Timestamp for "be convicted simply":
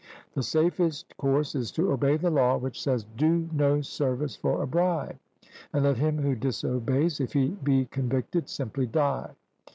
7.49-8.87